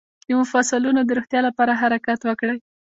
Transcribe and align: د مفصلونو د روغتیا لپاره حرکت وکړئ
د 0.27 0.29
مفصلونو 0.41 0.99
د 1.05 1.09
روغتیا 1.17 1.39
لپاره 1.47 1.79
حرکت 1.81 2.19
وکړئ 2.25 2.57